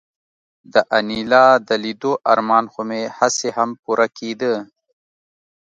د 0.73 0.75
انیلا 0.97 1.45
د 1.67 1.69
لیدو 1.83 2.11
ارمان 2.31 2.65
خو 2.73 2.81
مې 2.89 3.01
هسې 3.17 3.49
هم 3.57 3.69
پوره 3.81 4.07
کېده 4.17 4.53